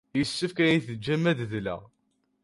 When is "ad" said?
0.59-0.67, 1.31-1.37